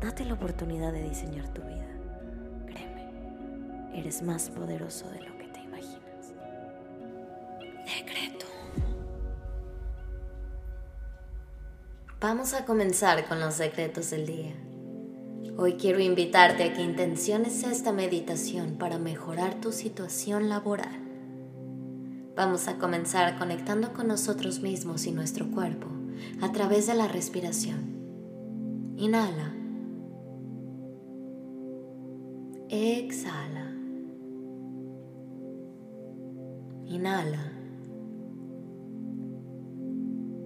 Date 0.00 0.24
la 0.24 0.34
oportunidad 0.34 0.92
de 0.92 1.02
diseñar 1.02 1.48
tu 1.48 1.60
vida. 1.62 1.88
Créeme, 2.66 3.10
eres 3.94 4.22
más 4.22 4.48
poderoso 4.48 5.10
de 5.10 5.22
lo 5.22 5.36
que 5.36 5.48
te 5.48 5.60
imaginas. 5.60 6.32
Decreto. 7.84 8.46
Vamos 12.20 12.54
a 12.54 12.64
comenzar 12.64 13.26
con 13.26 13.40
los 13.40 13.54
secretos 13.54 14.10
del 14.10 14.26
día. 14.26 14.54
Hoy 15.56 15.74
quiero 15.74 15.98
invitarte 15.98 16.62
a 16.62 16.74
que 16.74 16.82
intenciones 16.82 17.64
esta 17.64 17.92
meditación 17.92 18.78
para 18.78 18.98
mejorar 18.98 19.60
tu 19.60 19.72
situación 19.72 20.48
laboral. 20.48 21.08
Vamos 22.36 22.68
a 22.68 22.78
comenzar 22.78 23.36
conectando 23.36 23.92
con 23.92 24.06
nosotros 24.06 24.60
mismos 24.60 25.06
y 25.06 25.10
nuestro 25.10 25.50
cuerpo 25.50 25.88
a 26.40 26.52
través 26.52 26.86
de 26.86 26.94
la 26.94 27.08
respiración. 27.08 28.94
Inhala. 28.96 29.58
Exhala. 32.70 33.64
Inhala. 36.84 37.50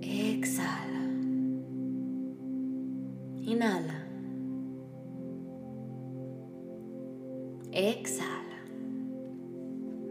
Exhala. 0.00 1.04
Inhala. 3.36 4.04
Exhala. 7.70 8.34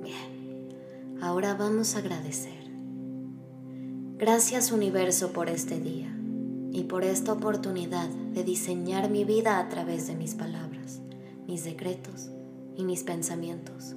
Bien. 0.01 0.69
Ahora 1.21 1.55
vamos 1.55 1.95
a 1.95 1.99
agradecer. 1.99 2.53
Gracias 4.17 4.71
universo 4.71 5.33
por 5.33 5.49
este 5.49 5.81
día 5.81 6.17
y 6.71 6.85
por 6.85 7.03
esta 7.03 7.33
oportunidad 7.33 8.07
de 8.07 8.45
diseñar 8.45 9.09
mi 9.09 9.25
vida 9.25 9.59
a 9.59 9.67
través 9.67 10.07
de 10.07 10.15
mis 10.15 10.35
palabras 10.35 11.01
mis 11.47 11.63
decretos 11.63 12.29
y 12.75 12.83
mis 12.83 13.03
pensamientos. 13.03 13.95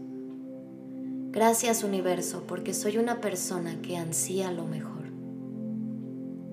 Gracias 1.32 1.84
universo 1.84 2.44
porque 2.46 2.74
soy 2.74 2.96
una 2.96 3.20
persona 3.20 3.82
que 3.82 3.96
ansía 3.96 4.52
lo 4.52 4.66
mejor. 4.66 5.10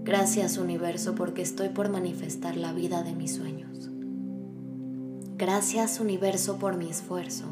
Gracias 0.04 0.58
universo 0.58 1.16
porque 1.16 1.42
estoy 1.42 1.70
por 1.70 1.90
manifestar 1.90 2.58
la 2.58 2.74
vida 2.74 3.04
de 3.04 3.14
mis 3.14 3.36
sueños. 3.36 3.90
Gracias 5.38 6.00
universo 6.00 6.58
por 6.58 6.78
mi 6.78 6.90
esfuerzo, 6.90 7.46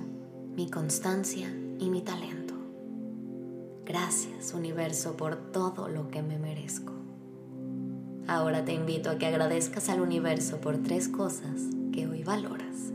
mi 0.55 0.69
constancia 0.69 1.47
y 1.79 1.89
mi 1.89 2.01
talento. 2.01 2.55
Gracias 3.85 4.53
universo 4.53 5.17
por 5.17 5.51
todo 5.51 5.87
lo 5.87 6.09
que 6.09 6.23
me 6.23 6.39
merezco. 6.39 6.93
Ahora 8.27 8.65
te 8.65 8.73
invito 8.73 9.11
a 9.11 9.17
que 9.19 9.27
agradezcas 9.27 9.89
al 9.89 10.01
universo 10.01 10.59
por 10.61 10.81
tres 10.81 11.07
cosas 11.07 11.61
que 11.91 12.07
hoy 12.07 12.23
valoras. 12.23 12.91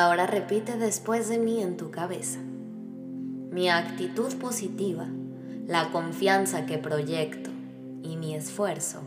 Ahora 0.00 0.28
repite 0.28 0.76
después 0.76 1.28
de 1.28 1.40
mí 1.40 1.60
en 1.60 1.76
tu 1.76 1.90
cabeza. 1.90 2.38
Mi 3.50 3.68
actitud 3.68 4.32
positiva, 4.36 5.08
la 5.66 5.90
confianza 5.90 6.66
que 6.66 6.78
proyecto 6.78 7.50
y 8.04 8.16
mi 8.16 8.36
esfuerzo 8.36 9.00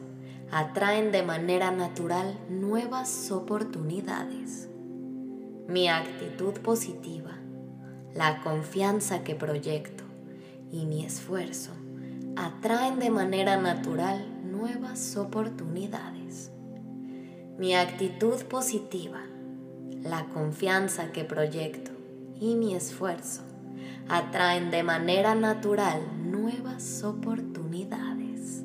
atraen 0.52 1.14
de 1.14 1.24
manera 1.24 1.72
natural 1.72 2.38
nuevas 2.50 3.32
oportunidades. 3.32 4.68
Mi 5.70 5.88
actitud 5.88 6.60
positiva, 6.60 7.38
la 8.14 8.42
confianza 8.42 9.24
que 9.24 9.34
proyecto 9.34 10.04
y 10.74 10.86
mi 10.88 11.06
esfuerzo 11.06 11.72
atraen 12.36 13.00
de 13.00 13.12
manera 13.12 13.56
natural 13.56 14.26
nuevas 14.44 15.16
oportunidades. 15.16 16.52
Mi 17.58 17.76
actitud 17.76 18.44
positiva, 18.50 19.22
la 20.04 20.26
confianza 20.34 21.12
que 21.12 21.24
proyecto 21.24 21.92
y 22.40 22.56
mi 22.56 22.76
esfuerzo 22.76 23.42
atraen 24.10 24.72
de 24.72 24.84
manera 24.84 25.36
natural 25.36 26.02
nuevas 26.30 27.04
oportunidades. 27.04 28.64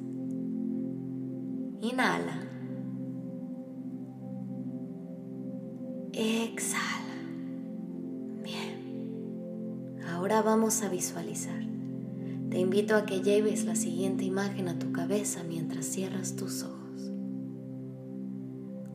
Inhala. 1.80 2.42
Exhala. 6.12 7.14
Bien. 8.42 9.98
Ahora 10.08 10.40
vamos 10.42 10.82
a 10.82 10.88
visualizar. 10.88 11.62
Te 12.50 12.58
invito 12.58 12.96
a 12.96 13.04
que 13.04 13.20
lleves 13.20 13.64
la 13.64 13.76
siguiente 13.76 14.24
imagen 14.24 14.68
a 14.68 14.78
tu 14.78 14.90
cabeza 14.90 15.42
mientras 15.46 15.84
cierras 15.84 16.36
tus 16.36 16.62
ojos. 16.62 17.12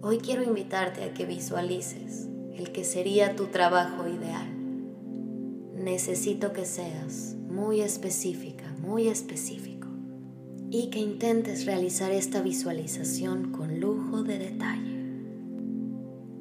Hoy 0.02 0.18
quiero 0.18 0.44
invitarte 0.44 1.04
a 1.04 1.14
que 1.14 1.26
visualices 1.26 2.31
el 2.62 2.72
que 2.72 2.84
sería 2.84 3.36
tu 3.36 3.48
trabajo 3.48 4.08
ideal. 4.08 4.48
Necesito 5.76 6.54
que 6.54 6.66
seas 6.66 7.36
muy 7.50 7.82
específica, 7.82 8.72
muy 8.82 9.08
específico 9.08 9.88
y 10.70 10.92
que 10.92 11.00
intentes 11.00 11.66
realizar 11.66 12.12
esta 12.12 12.42
visualización 12.42 13.52
con 13.52 13.80
lujo 13.80 14.22
de 14.22 14.38
detalle. 14.38 15.02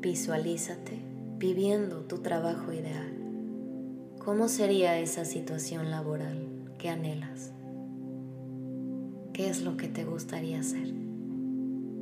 Visualízate 0.01 1.01
viviendo 1.39 2.03
tu 2.03 2.19
trabajo 2.19 2.71
ideal. 2.71 3.17
¿Cómo 4.19 4.49
sería 4.49 4.99
esa 4.99 5.25
situación 5.25 5.91
laboral 5.91 6.75
que 6.77 6.91
anhelas? 6.91 7.53
¿Qué 9.33 9.49
es 9.49 9.63
lo 9.63 9.79
que 9.79 9.89
te 9.89 10.05
gustaría 10.05 10.61
hacer? 10.61 10.93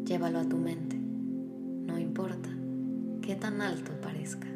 Llévalo 0.04 0.40
a 0.40 0.48
tu 0.48 0.56
mente, 0.56 0.96
no 0.96 1.98
importa 1.98 2.57
qué 3.28 3.36
tan 3.36 3.60
alto 3.60 3.92
parezca. 4.00 4.46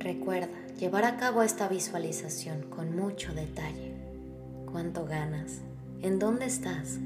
Recuerda 0.00 0.48
llevar 0.78 1.06
a 1.06 1.16
cabo 1.16 1.42
esta 1.42 1.66
visualización 1.68 2.64
con 2.68 2.94
mucho 2.94 3.32
detalle. 3.32 3.94
¿Cuánto 4.70 5.06
ganas? 5.06 5.62
¿En 6.02 6.18
dónde 6.18 6.44
estás? 6.44 6.98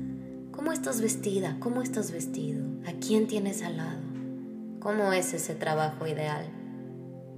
¿Cómo 0.59 0.73
estás 0.73 1.01
vestida? 1.01 1.57
¿Cómo 1.61 1.83
estás 1.83 2.11
vestido? 2.11 2.65
¿A 2.85 2.93
quién 2.95 3.29
tienes 3.29 3.63
al 3.63 3.77
lado? 3.77 4.01
¿Cómo 4.81 5.13
es 5.13 5.33
ese 5.33 5.55
trabajo 5.55 6.05
ideal? 6.09 6.51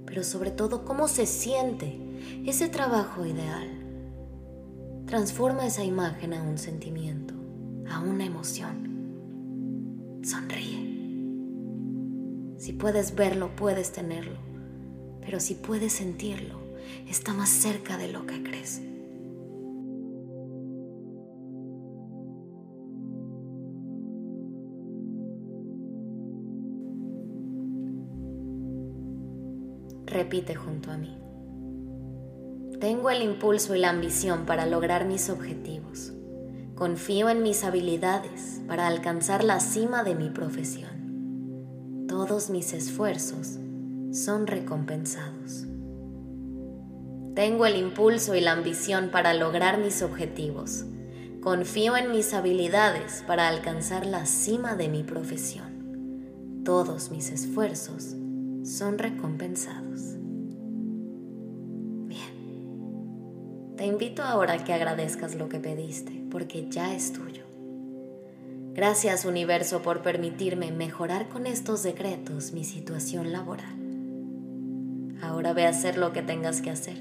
Pero 0.07 0.23
sobre 0.23 0.49
todo, 0.49 0.85
¿cómo 0.85 1.07
se 1.07 1.27
siente 1.27 1.99
ese 2.47 2.67
trabajo 2.67 3.23
ideal? 3.23 3.69
Transforma 5.05 5.67
esa 5.67 5.83
imagen 5.83 6.33
a 6.33 6.41
un 6.41 6.57
sentimiento, 6.57 7.35
a 7.91 7.99
una 7.99 8.25
emoción. 8.25 8.89
Sonríe. 10.23 10.81
Si 12.57 12.73
puedes 12.73 13.13
verlo, 13.13 13.55
puedes 13.55 13.91
tenerlo. 13.91 14.39
Pero 15.21 15.39
si 15.39 15.53
puedes 15.53 15.93
sentirlo, 15.93 16.59
está 17.07 17.35
más 17.35 17.49
cerca 17.49 17.99
de 17.99 18.11
lo 18.11 18.25
que 18.25 18.41
crees. 18.41 18.81
Repite 30.31 30.55
junto 30.55 30.91
a 30.91 30.97
mí. 30.97 31.13
Tengo 32.79 33.09
el 33.09 33.21
impulso 33.21 33.75
y 33.75 33.79
la 33.79 33.89
ambición 33.89 34.45
para 34.45 34.65
lograr 34.65 35.03
mis 35.03 35.29
objetivos. 35.29 36.13
Confío 36.73 37.29
en 37.29 37.43
mis 37.43 37.65
habilidades 37.65 38.61
para 38.65 38.87
alcanzar 38.87 39.43
la 39.43 39.59
cima 39.59 40.05
de 40.05 40.15
mi 40.15 40.29
profesión. 40.29 42.05
Todos 42.07 42.49
mis 42.49 42.71
esfuerzos 42.71 43.59
son 44.13 44.47
recompensados. 44.47 45.65
Tengo 47.35 47.65
el 47.65 47.75
impulso 47.75 48.33
y 48.33 48.39
la 48.39 48.53
ambición 48.53 49.09
para 49.11 49.33
lograr 49.33 49.79
mis 49.79 50.01
objetivos. 50.01 50.85
Confío 51.41 51.97
en 51.97 52.09
mis 52.09 52.33
habilidades 52.33 53.21
para 53.27 53.49
alcanzar 53.49 54.05
la 54.05 54.25
cima 54.25 54.77
de 54.77 54.87
mi 54.87 55.03
profesión. 55.03 56.61
Todos 56.63 57.11
mis 57.11 57.31
esfuerzos 57.31 58.15
son 58.63 58.97
recompensados. 58.97 60.20
Te 63.81 63.87
invito 63.87 64.21
ahora 64.21 64.53
a 64.53 64.63
que 64.63 64.73
agradezcas 64.73 65.33
lo 65.33 65.49
que 65.49 65.57
pediste, 65.57 66.11
porque 66.29 66.67
ya 66.69 66.93
es 66.93 67.13
tuyo. 67.13 67.41
Gracias 68.75 69.25
universo 69.25 69.81
por 69.81 70.03
permitirme 70.03 70.71
mejorar 70.71 71.29
con 71.29 71.47
estos 71.47 71.81
decretos 71.81 72.51
mi 72.51 72.63
situación 72.63 73.31
laboral. 73.31 73.73
Ahora 75.23 75.53
ve 75.53 75.65
a 75.65 75.69
hacer 75.69 75.97
lo 75.97 76.13
que 76.13 76.21
tengas 76.21 76.61
que 76.61 76.69
hacer, 76.69 76.97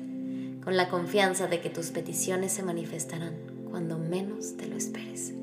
con 0.65 0.79
la 0.79 0.89
confianza 0.89 1.49
de 1.49 1.61
que 1.61 1.69
tus 1.69 1.91
peticiones 1.91 2.53
se 2.53 2.63
manifestarán 2.63 3.35
cuando 3.71 3.99
menos 3.99 4.57
te 4.57 4.67
lo 4.67 4.77
esperes. 4.77 5.35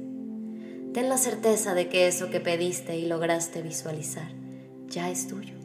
Ten 0.92 1.08
la 1.08 1.20
certeza 1.20 1.76
de 1.76 1.88
que 1.88 2.08
eso 2.08 2.32
que 2.32 2.40
pediste 2.40 2.98
y 2.98 3.06
lograste 3.06 3.62
visualizar 3.62 4.32
ya 4.88 5.12
es 5.12 5.28
tuyo. 5.28 5.57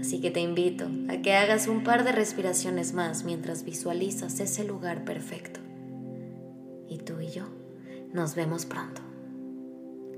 Así 0.00 0.20
que 0.20 0.30
te 0.30 0.40
invito 0.40 0.88
a 1.08 1.18
que 1.18 1.34
hagas 1.34 1.68
un 1.68 1.84
par 1.84 2.04
de 2.04 2.12
respiraciones 2.12 2.94
más 2.94 3.24
mientras 3.24 3.64
visualizas 3.64 4.40
ese 4.40 4.64
lugar 4.64 5.04
perfecto. 5.04 5.60
Y 6.88 6.98
tú 6.98 7.20
y 7.20 7.28
yo 7.28 7.44
nos 8.12 8.34
vemos 8.34 8.64
pronto. 8.64 9.02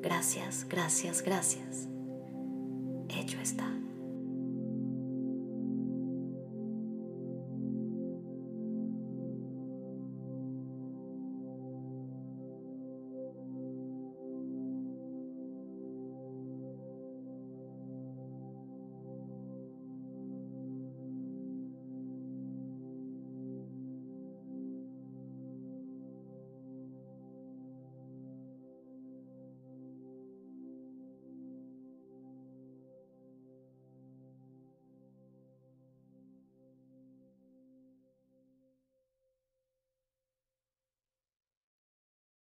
Gracias, 0.00 0.66
gracias, 0.68 1.22
gracias. 1.22 1.88
Hecho 3.08 3.38
está. 3.40 3.68